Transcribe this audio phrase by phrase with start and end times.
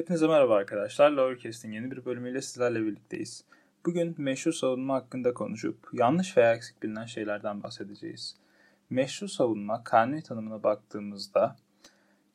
[0.00, 1.10] Hepinize merhaba arkadaşlar.
[1.10, 3.44] Lowercast'in yeni bir bölümüyle sizlerle birlikteyiz.
[3.86, 8.36] Bugün meşru savunma hakkında konuşup yanlış veya eksik bilinen şeylerden bahsedeceğiz.
[8.90, 11.56] Meşru savunma kanuni tanımına baktığımızda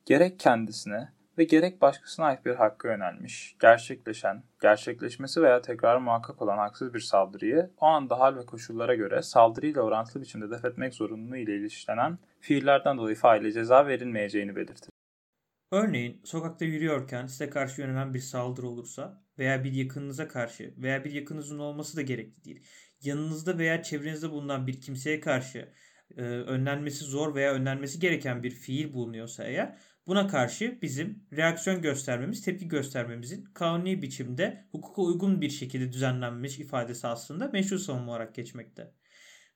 [0.06, 6.58] gerek kendisine ve gerek başkasına ait bir hakkı yönelmiş, gerçekleşen, gerçekleşmesi veya tekrar muhakkak olan
[6.58, 11.38] haksız bir saldırıyı o anda hal ve koşullara göre saldırıyla orantılı biçimde def etmek zorunluluğu
[11.38, 14.95] ile ilişkilenen fiillerden dolayı faile ceza verilmeyeceğini belirtir.
[15.76, 21.12] Örneğin sokakta yürüyorken size karşı yönelen bir saldırı olursa veya bir yakınınıza karşı veya bir
[21.12, 22.64] yakınınızın olması da gerekli değil.
[23.02, 25.74] Yanınızda veya çevrenizde bulunan bir kimseye karşı
[26.18, 32.42] e, önlenmesi zor veya önlenmesi gereken bir fiil bulunuyorsa eğer buna karşı bizim reaksiyon göstermemiz,
[32.42, 38.92] tepki göstermemizin kanuni biçimde hukuka uygun bir şekilde düzenlenmiş ifadesi aslında meşru savunma olarak geçmekte.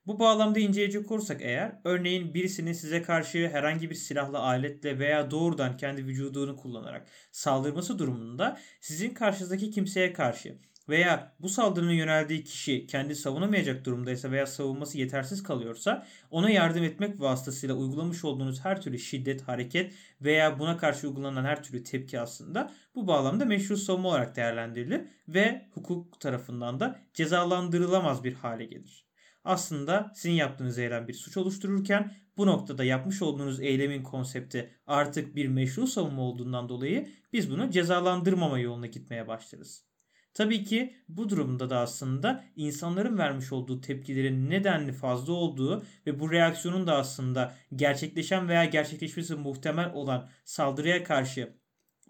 [0.06, 5.76] Bu bağlamda inceleyecek olursak eğer örneğin birisinin size karşı herhangi bir silahlı aletle veya doğrudan
[5.76, 13.14] kendi vücudunu kullanarak saldırması durumunda sizin karşınızdaki kimseye karşı veya bu saldırının yöneldiği kişi kendi
[13.14, 19.42] savunamayacak durumdaysa veya savunması yetersiz kalıyorsa ona yardım etmek vasıtasıyla uygulamış olduğunuz her türlü şiddet,
[19.42, 25.00] hareket veya buna karşı uygulanan her türlü tepki aslında bu bağlamda meşru savunma olarak değerlendirilir
[25.28, 29.09] ve hukuk tarafından da cezalandırılamaz bir hale gelir
[29.44, 35.46] aslında sizin yaptığınız eylem bir suç oluştururken bu noktada yapmış olduğunuz eylemin konsepti artık bir
[35.46, 39.90] meşru savunma olduğundan dolayı biz bunu cezalandırmama yoluna gitmeye başlarız.
[40.34, 46.32] Tabii ki bu durumda da aslında insanların vermiş olduğu tepkilerin nedenli fazla olduğu ve bu
[46.32, 51.56] reaksiyonun da aslında gerçekleşen veya gerçekleşmesi muhtemel olan saldırıya karşı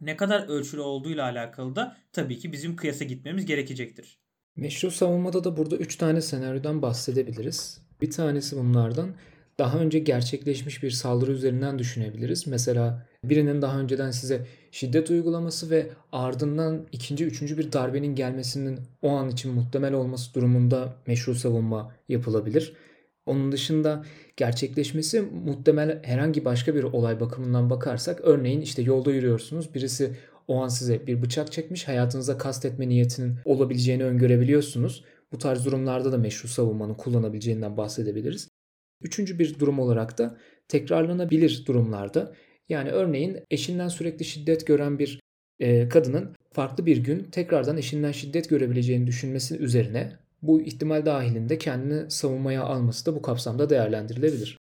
[0.01, 4.21] ne kadar ölçülü olduğuyla alakalı da tabii ki bizim kıyasa gitmemiz gerekecektir.
[4.57, 7.79] Meşru savunmada da burada 3 tane senaryodan bahsedebiliriz.
[8.03, 9.15] Bir tanesi bunlardan
[9.59, 12.47] daha önce gerçekleşmiş bir saldırı üzerinden düşünebiliriz.
[12.47, 19.11] Mesela birinin daha önceden size şiddet uygulaması ve ardından ikinci, üçüncü bir darbenin gelmesinin o
[19.11, 22.73] an için muhtemel olması durumunda meşru savunma yapılabilir.
[23.31, 24.05] Onun dışında
[24.37, 30.17] gerçekleşmesi muhtemel herhangi başka bir olay bakımından bakarsak örneğin işte yolda yürüyorsunuz birisi
[30.49, 35.05] o an size bir bıçak çekmiş hayatınıza kastetme niyetinin olabileceğini öngörebiliyorsunuz.
[35.33, 38.49] Bu tarz durumlarda da meşru savunmanın kullanabileceğinden bahsedebiliriz.
[39.03, 40.39] Üçüncü bir durum olarak da
[40.69, 42.35] tekrarlanabilir durumlarda
[42.69, 45.21] yani örneğin eşinden sürekli şiddet gören bir
[45.61, 52.11] e, kadının farklı bir gün tekrardan eşinden şiddet görebileceğini düşünmesi üzerine bu ihtimal dahilinde kendini
[52.11, 54.59] savunmaya alması da bu kapsamda değerlendirilebilir.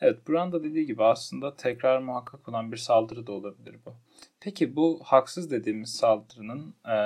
[0.00, 3.94] Evet, Buran dediği gibi aslında tekrar muhakkak olan bir saldırı da olabilir bu.
[4.40, 6.96] Peki bu haksız dediğimiz saldırının e,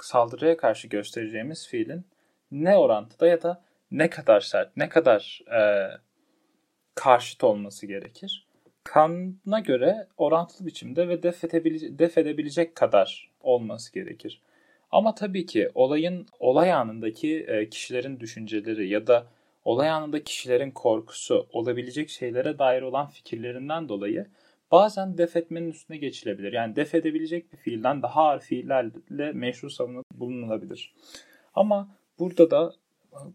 [0.00, 2.04] saldırıya karşı göstereceğimiz fiilin
[2.50, 5.90] ne orantıda ya da ne kadar sert, ne kadar e,
[6.94, 8.46] karşıt olması gerekir?
[8.84, 14.42] Kanuna göre orantılı biçimde ve def, edebilecek, def edebilecek kadar olması gerekir.
[14.96, 19.26] Ama tabii ki olayın olay anındaki e, kişilerin düşünceleri ya da
[19.64, 24.26] olay anında kişilerin korkusu, olabilecek şeylere dair olan fikirlerinden dolayı
[24.70, 26.52] bazen def etmenin üstüne geçilebilir.
[26.52, 30.94] Yani def edebilecek bir fiilden daha ağır fiillerle meşru savunma bulunulabilir.
[31.54, 32.72] Ama burada da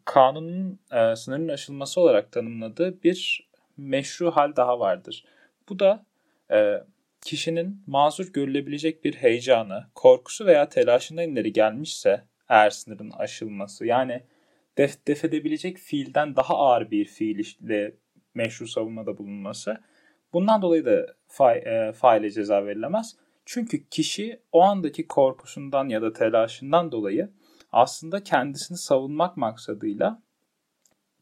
[0.06, 5.26] kanunun e, sınırın aşılması olarak tanımladığı bir meşru hal daha vardır.
[5.70, 6.06] Bu da
[6.52, 6.84] e,
[7.22, 14.24] kişinin mazur görülebilecek bir heyecanı, korkusu veya telaşından ileri gelmişse eğer sınırın aşılması yani
[14.78, 17.96] def, def edebilecek fiilden daha ağır bir fiille
[18.34, 19.78] meşru savunmada bulunması
[20.34, 23.16] bundan dolayı da fa, e, faile ceza verilemez.
[23.46, 27.30] Çünkü kişi o andaki korkusundan ya da telaşından dolayı
[27.72, 30.22] aslında kendisini savunmak maksadıyla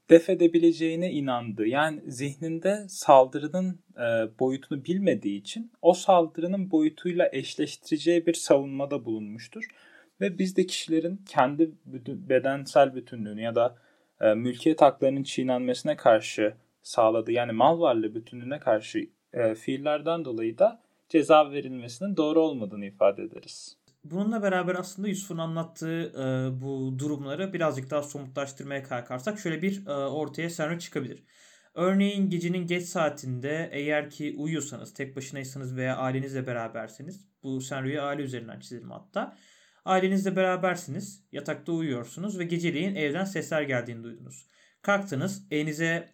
[0.09, 8.33] def edebileceğine inandığı yani zihninde saldırının e, boyutunu bilmediği için o saldırının boyutuyla eşleştireceği bir
[8.33, 9.63] savunmada bulunmuştur.
[10.21, 11.71] Ve biz de kişilerin kendi
[12.05, 13.75] bedensel bütünlüğünü ya da
[14.21, 20.81] e, mülkiyet haklarının çiğnenmesine karşı sağladığı yani mal varlığı bütünlüğüne karşı e, fiillerden dolayı da
[21.09, 23.78] ceza verilmesinin doğru olmadığını ifade ederiz.
[24.11, 29.91] Bununla beraber aslında Yusuf'un anlattığı e, bu durumları birazcık daha somutlaştırmaya kalkarsak şöyle bir e,
[29.91, 31.23] ortaya senaryo çıkabilir.
[31.73, 38.21] Örneğin gecenin geç saatinde eğer ki uyuyorsanız, tek başınaysanız veya ailenizle beraberseniz bu senaryoyu aile
[38.21, 39.37] üzerinden çizelim hatta.
[39.85, 44.47] Ailenizle berabersiniz, yatakta uyuyorsunuz ve geceleyin evden sesler geldiğini duydunuz.
[44.81, 46.13] Kalktınız, elinize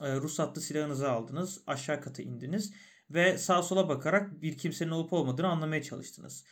[0.00, 2.72] e, ruhsatlı silahınızı aldınız, aşağı kata indiniz
[3.10, 6.44] ve sağa sola bakarak bir kimsenin olup olmadığını anlamaya çalıştınız.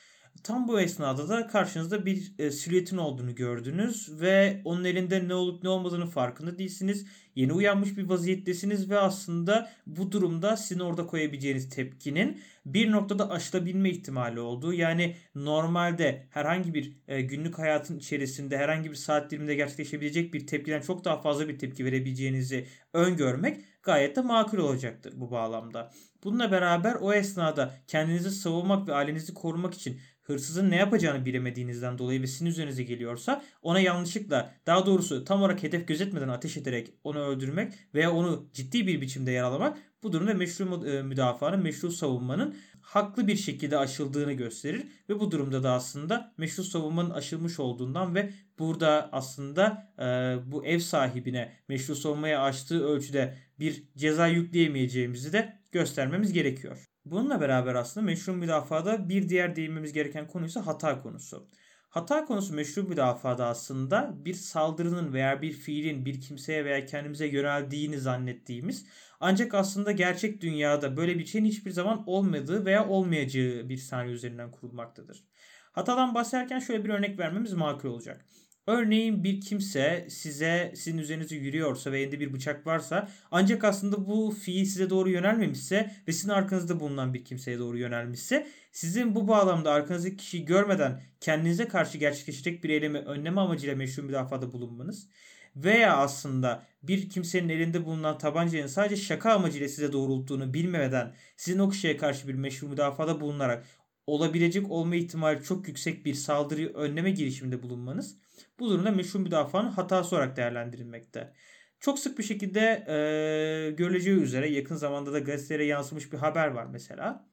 [0.43, 5.63] Tam bu esnada da karşınızda bir e, silüetin olduğunu gördünüz ve onun elinde ne olup
[5.63, 7.07] ne olmadığını farkında değilsiniz.
[7.35, 13.91] Yeni uyanmış bir vaziyettesiniz ve aslında bu durumda sizin orada koyabileceğiniz tepkinin bir noktada aşılabilme
[13.91, 14.73] ihtimali olduğu.
[14.73, 20.81] Yani normalde herhangi bir e, günlük hayatın içerisinde herhangi bir saat diliminde gerçekleşebilecek bir tepkiden
[20.81, 25.93] çok daha fazla bir tepki verebileceğinizi öngörmek gayet de makul olacaktır bu bağlamda.
[26.25, 32.23] Bununla beraber o esnada kendinizi savunmak ve ailenizi korumak için hırsızın ne yapacağını bilemediğinizden dolayı
[32.23, 37.19] ve sizin üzerinize geliyorsa ona yanlışlıkla daha doğrusu tam olarak hedef gözetmeden ateş ederek onu
[37.25, 43.27] öldürmek veya onu ciddi bir biçimde yaralamak bu durumda meşru e, müdafaanın, meşru savunmanın haklı
[43.27, 49.09] bir şekilde aşıldığını gösterir ve bu durumda da aslında meşru savunmanın aşılmış olduğundan ve burada
[49.13, 50.05] aslında e,
[50.53, 56.85] bu ev sahibine meşru savunmaya açtığı ölçüde bir ceza yükleyemeyeceğimizi de göstermemiz gerekiyor.
[57.05, 61.49] Bununla beraber aslında meşru müdafada bir diğer değinmemiz gereken konu ise hata konusu.
[61.95, 67.99] Hata konusu meşru müdafada aslında bir saldırının veya bir fiilin bir kimseye veya kendimize yöneldiğini
[67.99, 68.87] zannettiğimiz
[69.21, 74.51] ancak aslında gerçek dünyada böyle bir şeyin hiçbir zaman olmadığı veya olmayacağı bir sahne üzerinden
[74.51, 75.25] kurulmaktadır.
[75.73, 78.25] Hatadan bahsederken şöyle bir örnek vermemiz makul olacak.
[78.67, 84.31] Örneğin bir kimse size sizin üzerinize yürüyorsa ve elinde bir bıçak varsa ancak aslında bu
[84.31, 89.73] fiil size doğru yönelmemişse ve sizin arkanızda bulunan bir kimseye doğru yönelmişse sizin bu bağlamda
[89.73, 95.09] arkanızdaki kişiyi görmeden kendinize karşı gerçekleşecek bir eylemi önleme amacıyla meşru müdafada bulunmanız
[95.57, 101.71] veya aslında bir kimsenin elinde bulunan tabancanın sadece şaka amacıyla size doğrulttuğunu bilmeden sizin o
[101.71, 103.67] kişiye karşı bir meşru müdafada bulunarak
[104.07, 108.19] olabilecek olma ihtimali çok yüksek bir saldırıyı önleme girişiminde bulunmanız
[108.59, 111.33] bu durumda meşru müdafaanın hatası olarak değerlendirilmekte.
[111.81, 116.67] Çok sık bir şekilde e, görüleceği üzere yakın zamanda da gazetelere yansımış bir haber var
[116.67, 117.29] mesela.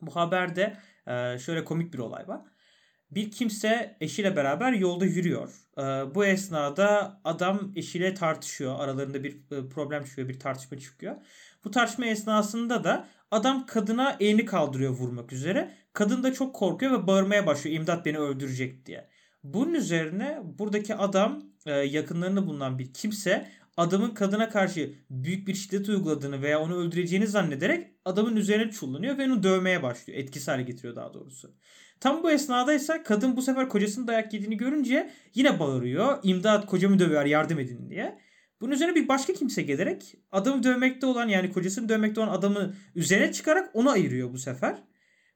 [0.00, 0.76] Bu haberde
[1.06, 2.40] e, şöyle komik bir olay var.
[3.10, 5.54] Bir kimse eşiyle beraber yolda yürüyor.
[5.78, 5.82] E,
[6.14, 8.80] bu esnada adam eşiyle tartışıyor.
[8.80, 11.16] Aralarında bir e, problem çıkıyor, bir tartışma çıkıyor.
[11.64, 15.74] Bu tartışma esnasında da adam kadına elini kaldırıyor vurmak üzere.
[15.92, 19.08] Kadın da çok korkuyor ve bağırmaya başlıyor imdat beni öldürecek diye.
[19.44, 25.88] Bunun üzerine buradaki adam e, yakınlarında bulunan bir kimse adamın kadına karşı büyük bir şiddet
[25.88, 30.18] uyguladığını veya onu öldüreceğini zannederek adamın üzerine çullanıyor ve onu dövmeye başlıyor.
[30.18, 31.54] Etkisiz hale getiriyor daha doğrusu.
[32.00, 36.18] Tam bu esnada ise kadın bu sefer kocasının dayak yediğini görünce yine bağırıyor.
[36.22, 38.18] İmdat kocamı dövüyor yardım edin diye.
[38.60, 43.32] Bunun üzerine bir başka kimse gelerek adamı dövmekte olan yani kocasını dövmekte olan adamı üzerine
[43.32, 44.82] çıkarak onu ayırıyor bu sefer.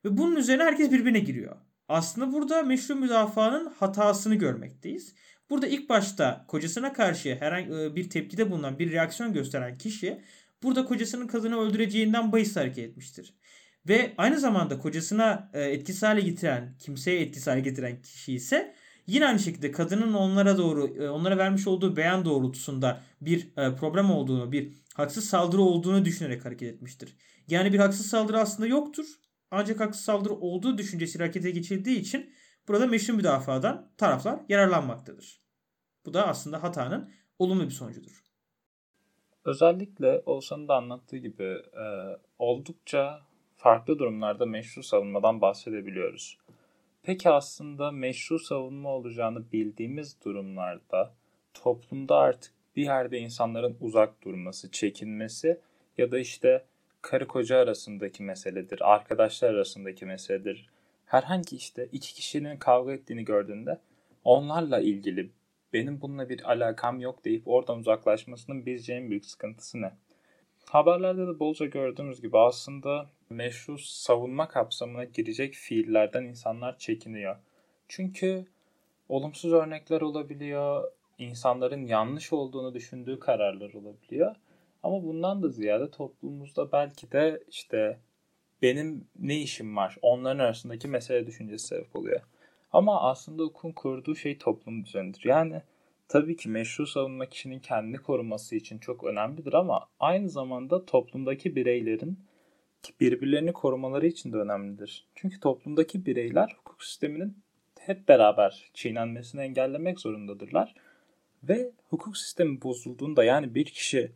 [0.05, 1.57] Ve bunun üzerine herkes birbirine giriyor.
[1.89, 5.15] Aslında burada meşru müdafaanın hatasını görmekteyiz.
[5.51, 10.21] Burada ilk başta kocasına karşı herhangi e, bir tepkide bulunan bir reaksiyon gösteren kişi
[10.63, 13.35] burada kocasının kadını öldüreceğinden bahis hareket etmiştir.
[13.89, 18.75] Ve aynı zamanda kocasına e, etkisiz hale getiren, kimseye etkisiz hale getiren kişi ise
[19.07, 24.53] yine aynı şekilde kadının onlara doğru, e, onlara vermiş olduğu beyan doğrultusunda bir problem olduğunu,
[24.53, 27.17] bir haksız saldırı olduğunu düşünerek hareket etmiştir.
[27.49, 29.07] Yani bir haksız saldırı aslında yoktur
[29.51, 32.31] ancak haksız saldırı olduğu düşüncesi harekete geçildiği için
[32.69, 35.41] burada meşru müdafadan taraflar yararlanmaktadır.
[36.07, 38.25] Bu da aslında hatanın olumlu bir sonucudur.
[39.45, 41.87] Özellikle Oğuzhan'ın da anlattığı gibi e,
[42.39, 43.21] oldukça
[43.57, 46.39] farklı durumlarda meşru savunmadan bahsedebiliyoruz.
[47.05, 51.15] Peki aslında meşru savunma olacağını bildiğimiz durumlarda
[51.55, 55.61] toplumda artık bir yerde insanların uzak durması, çekinmesi
[55.99, 56.65] ya da işte
[57.03, 60.71] karı koca arasındaki meseledir, arkadaşlar arasındaki meseledir.
[61.07, 63.79] Herhangi işte iki kişinin kavga ettiğini gördüğünde
[64.25, 65.31] onlarla ilgili
[65.73, 69.93] benim bununla bir alakam yok deyip oradan uzaklaşmasının bizce en büyük sıkıntısı ne?
[70.71, 77.37] Haberlerde de bolca gördüğümüz gibi aslında meşru savunma kapsamına girecek fiillerden insanlar çekiniyor.
[77.89, 78.47] Çünkü
[79.09, 84.37] olumsuz örnekler olabiliyor, insanların yanlış olduğunu düşündüğü kararlar olabiliyor.
[84.83, 87.99] Ama bundan da ziyade toplumumuzda belki de işte
[88.63, 92.21] benim ne işim var onların arasındaki mesele düşüncesi sebep oluyor.
[92.73, 95.25] Ama aslında hukukun kurduğu şey toplum düzenidir.
[95.25, 95.63] Yani
[96.09, 102.19] tabii ki meşru savunma kişinin kendini koruması için çok önemlidir ama aynı zamanda toplumdaki bireylerin
[103.01, 105.07] birbirlerini korumaları için de önemlidir.
[105.15, 107.37] Çünkü toplumdaki bireyler hukuk sisteminin
[107.81, 110.75] hep beraber çiğnenmesini engellemek zorundadırlar.
[111.43, 114.13] Ve hukuk sistemi bozulduğunda yani bir kişi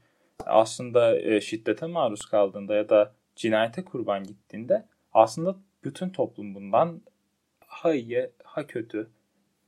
[0.47, 7.03] aslında e, şiddete maruz kaldığında ya da cinayete kurban gittiğinde aslında bütün toplum bundan
[7.67, 9.11] ha iyi ha kötü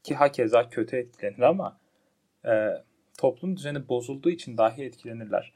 [0.02, 1.78] ki ha keza kötü etkilenir ama
[2.44, 2.68] e,
[3.18, 5.52] toplum düzeni bozulduğu için dahi etkilenirler.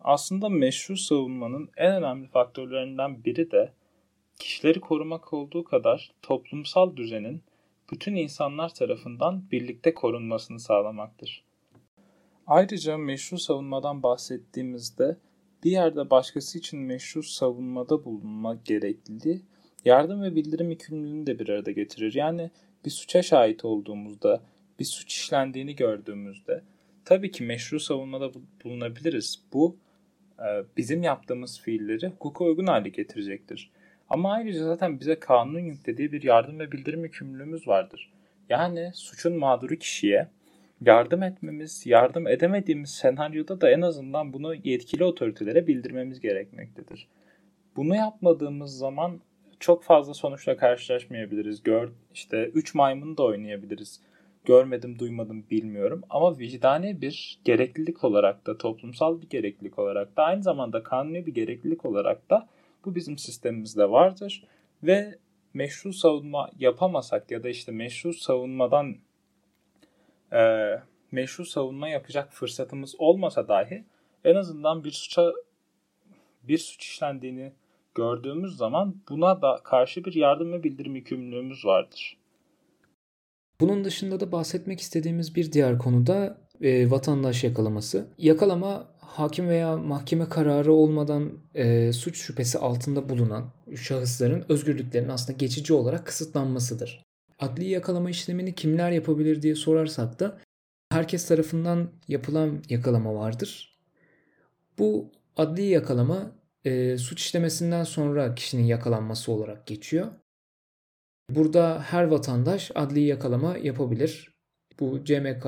[0.00, 3.72] Aslında meşru savunmanın en önemli faktörlerinden biri de
[4.38, 7.42] kişileri korumak olduğu kadar toplumsal düzenin
[7.92, 11.44] bütün insanlar tarafından birlikte korunmasını sağlamaktır.
[12.46, 15.16] Ayrıca meşru savunmadan bahsettiğimizde
[15.64, 19.42] bir yerde başkası için meşru savunmada bulunma gerekli
[19.84, 22.14] yardım ve bildirim yükümlülüğünü de bir arada getirir.
[22.14, 22.50] Yani
[22.84, 24.42] bir suça şahit olduğumuzda,
[24.78, 26.62] bir suç işlendiğini gördüğümüzde
[27.04, 28.30] tabii ki meşru savunmada
[28.64, 29.42] bulunabiliriz.
[29.52, 29.76] Bu
[30.76, 33.70] bizim yaptığımız fiilleri hukuka uygun hale getirecektir.
[34.10, 38.12] Ama ayrıca zaten bize kanunun yüklediği bir yardım ve bildirim yükümlülüğümüz vardır.
[38.48, 40.28] Yani suçun mağduru kişiye
[40.80, 47.08] yardım etmemiz, yardım edemediğimiz senaryoda da en azından bunu yetkili otoritelere bildirmemiz gerekmektedir.
[47.76, 49.20] Bunu yapmadığımız zaman
[49.60, 51.62] çok fazla sonuçla karşılaşmayabiliriz.
[51.62, 54.00] Gör, işte 3 maymun da oynayabiliriz.
[54.48, 56.02] Görmedim, duymadım, bilmiyorum.
[56.10, 61.34] Ama vicdani bir gereklilik olarak da, toplumsal bir gereklilik olarak da, aynı zamanda kanuni bir
[61.34, 62.48] gereklilik olarak da
[62.84, 64.44] bu bizim sistemimizde vardır.
[64.82, 65.18] Ve
[65.54, 68.96] meşru savunma yapamasak ya da işte meşru savunmadan
[70.32, 70.70] e,
[71.12, 73.84] meşru savunma yapacak fırsatımız olmasa dahi
[74.24, 75.32] en azından bir suça
[76.42, 77.52] bir suç işlendiğini
[77.94, 82.18] gördüğümüz zaman buna da karşı bir yardım ve bildirim yükümlülüğümüz vardır.
[83.60, 88.08] Bunun dışında da bahsetmek istediğimiz bir diğer konu da e, vatandaş yakalaması.
[88.18, 95.74] Yakalama hakim veya mahkeme kararı olmadan e, suç şüphesi altında bulunan şahısların özgürlüklerinin aslında geçici
[95.74, 97.02] olarak kısıtlanmasıdır.
[97.38, 100.38] Adli yakalama işlemini kimler yapabilir diye sorarsak da
[100.90, 103.78] herkes tarafından yapılan yakalama vardır.
[104.78, 106.32] Bu adli yakalama
[106.64, 110.06] e, suç işlemesinden sonra kişinin yakalanması olarak geçiyor.
[111.30, 114.34] Burada her vatandaş adli yakalama yapabilir.
[114.80, 115.46] Bu CMK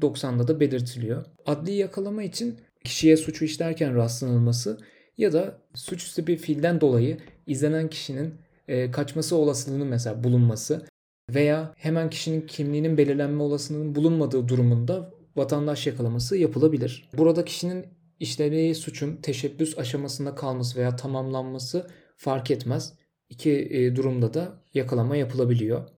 [0.00, 1.24] 90'da da belirtiliyor.
[1.46, 4.78] Adli yakalama için kişiye suçu işlerken rastlanılması
[5.18, 8.34] ya da suçüstü bir fiilden dolayı izlenen kişinin
[8.68, 10.86] e, kaçması olasılığının mesela bulunması
[11.34, 17.08] veya hemen kişinin kimliğinin belirlenme olasılığının bulunmadığı durumunda vatandaş yakalaması yapılabilir.
[17.18, 17.86] Burada kişinin
[18.20, 21.86] işlediği suçun teşebbüs aşamasında kalması veya tamamlanması
[22.16, 22.99] fark etmez.
[23.30, 25.88] İki e, durumda da yakalama yapılabiliyor.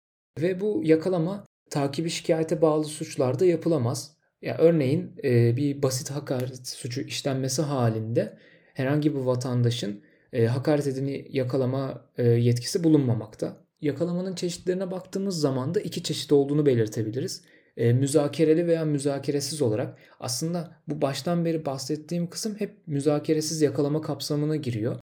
[0.40, 4.16] Ve bu yakalama takibi şikayete bağlı suçlarda yapılamaz.
[4.42, 8.38] Ya örneğin e, bir basit hakaret suçu işlenmesi halinde
[8.74, 13.56] herhangi bir vatandaşın e, hakaret edeni yakalama yetkisi bulunmamakta.
[13.80, 17.44] Yakalamanın çeşitlerine baktığımız zaman da iki çeşit olduğunu belirtebiliriz.
[17.76, 24.96] Müzakereli veya müzakeresiz olarak aslında bu baştan beri bahsettiğim kısım hep müzakeresiz yakalama kapsamına giriyor.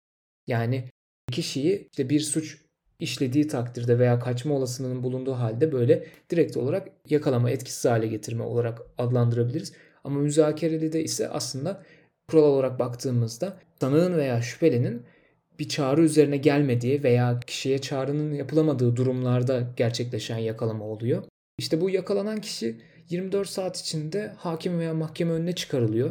[0.46, 0.84] Yani
[1.30, 2.58] kişiyi işte bir suç
[3.00, 8.78] işlediği takdirde veya kaçma olasılığının bulunduğu halde böyle direkt olarak yakalama etkisiz hale getirme olarak
[8.98, 9.72] adlandırabiliriz.
[10.04, 11.82] Ama müzakereli de ise aslında
[12.28, 15.02] kural olarak baktığımızda sanığın veya şüphelinin
[15.58, 21.22] bir çağrı üzerine gelmediği veya kişiye çağrının yapılamadığı durumlarda gerçekleşen yakalama oluyor.
[21.58, 22.76] İşte bu yakalanan kişi
[23.08, 26.10] 24 saat içinde hakim veya mahkeme önüne çıkarılıyor.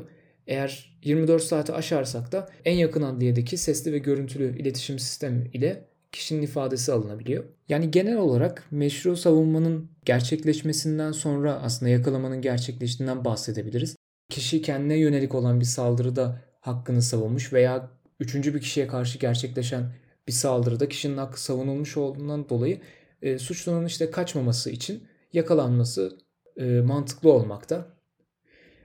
[0.50, 6.42] Eğer 24 saati aşarsak da en yakın adliyedeki sesli ve görüntülü iletişim sistemi ile kişinin
[6.42, 7.44] ifadesi alınabiliyor.
[7.70, 13.96] Yani genel olarak meşru savunmanın gerçekleşmesinden sonra aslında yakalamanın gerçekleştiğinden bahsedebiliriz.
[14.30, 19.92] Kişi kendine yönelik olan bir saldırıda hakkını savunmuş veya üçüncü bir kişiye karşı gerçekleşen
[20.28, 22.82] bir saldırıda kişinin hakkı savunulmuş olduğundan dolayı
[23.22, 25.04] e, suçlunun işte kaçmaması için
[25.34, 26.18] yakalanması
[26.58, 27.99] e, mantıklı olmakta.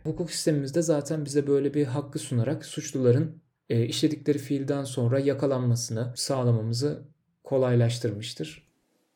[0.04, 7.08] Hukuk sistemimizde zaten bize böyle bir hakkı sunarak suçluların e, işledikleri fiilden sonra yakalanmasını sağlamamızı
[7.44, 8.68] kolaylaştırmıştır.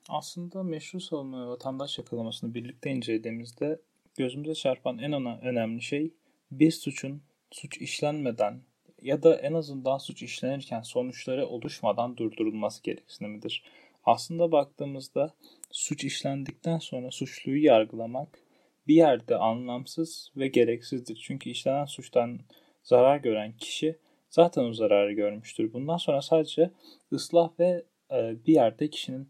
[0.08, 3.80] Aslında meşru savunma ve vatandaş yakalamasını birlikte incelediğimizde
[4.18, 6.14] gözümüze çarpan en ana önemli şey
[6.50, 8.62] bir suçun suç işlenmeden
[9.02, 13.64] ya da en azından suç işlenirken sonuçları oluşmadan durdurulması gereksinimidir.
[14.04, 15.34] Aslında baktığımızda
[15.70, 18.47] suç işlendikten sonra suçluyu yargılamak
[18.88, 21.22] bir yerde anlamsız ve gereksizdir.
[21.26, 22.40] Çünkü işlenen suçtan
[22.82, 23.98] zarar gören kişi
[24.30, 25.72] zaten o zararı görmüştür.
[25.72, 26.70] Bundan sonra sadece
[27.12, 29.28] ıslah ve e, bir yerde kişinin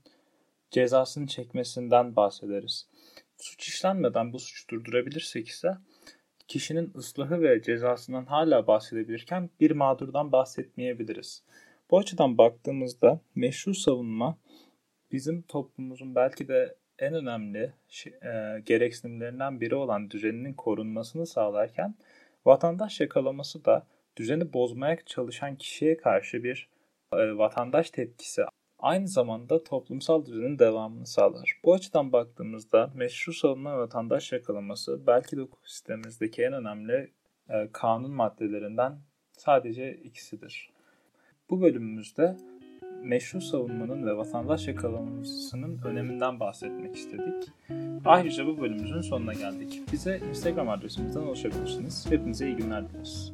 [0.71, 2.89] cezasını çekmesinden bahsederiz.
[3.37, 5.77] Suç işlenmeden bu suçu durdurabilirsek ise
[6.49, 11.43] kişinin ıslahı ve cezasından hala bahsedebilirken bir mağdurdan bahsetmeyebiliriz.
[11.91, 14.39] Bu açıdan baktığımızda meşru savunma
[15.13, 17.73] bizim toplumumuzun belki de en önemli
[18.07, 21.95] e, gereksinimlerinden biri olan düzeninin korunmasını sağlarken
[22.47, 23.87] vatandaş yakalaması da
[24.17, 26.69] düzeni bozmaya çalışan kişiye karşı bir
[27.13, 28.43] e, vatandaş tepkisi
[28.79, 31.61] aynı zamanda toplumsal düzenin devamını sağlar.
[31.65, 37.13] Bu açıdan baktığımızda meşru ve vatandaş yakalaması belki de hukuk sistemimizdeki en önemli
[37.49, 38.99] e, kanun maddelerinden
[39.33, 40.71] sadece ikisidir.
[41.51, 42.37] Bu bölümümüzde
[43.05, 47.53] meşru savunmanın ve vatandaş yakalamasının öneminden bahsetmek istedik.
[48.05, 49.83] Ayrıca bu bölümümüzün sonuna geldik.
[49.93, 52.07] Bize Instagram adresimizden ulaşabilirsiniz.
[52.11, 53.33] Hepinize iyi günler dileriz.